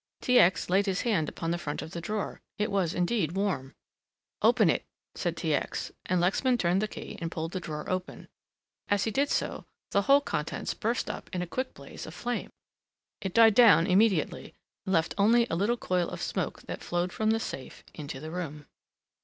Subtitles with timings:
[0.19, 0.39] T.
[0.39, 0.67] X.
[0.67, 2.41] laid his hand upon the front of the drawer.
[2.57, 3.75] It was indeed warm.
[4.41, 5.53] "Open it," said T.
[5.53, 8.27] X., and Lexman turned the key and pulled the drawer open.
[8.89, 12.49] As he did so, the whole contents burst up in a quick blaze of flame.
[13.21, 14.55] It died down immediately
[14.87, 18.31] and left only a little coil of smoke that flowed from the safe into the
[18.31, 18.65] room.